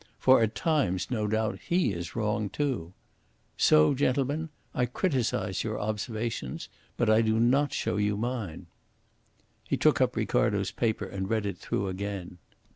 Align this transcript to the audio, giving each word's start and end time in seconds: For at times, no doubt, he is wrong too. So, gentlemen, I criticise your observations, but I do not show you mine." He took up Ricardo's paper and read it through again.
For 0.17 0.41
at 0.41 0.55
times, 0.55 1.11
no 1.11 1.27
doubt, 1.27 1.59
he 1.59 1.93
is 1.93 2.15
wrong 2.15 2.49
too. 2.49 2.93
So, 3.55 3.93
gentlemen, 3.93 4.49
I 4.73 4.87
criticise 4.87 5.63
your 5.63 5.79
observations, 5.79 6.69
but 6.97 7.07
I 7.07 7.21
do 7.21 7.39
not 7.39 7.71
show 7.71 7.97
you 7.97 8.17
mine." 8.17 8.65
He 9.63 9.77
took 9.77 10.01
up 10.01 10.15
Ricardo's 10.15 10.71
paper 10.71 11.05
and 11.05 11.29
read 11.29 11.45
it 11.45 11.59
through 11.59 11.87
again. 11.87 12.39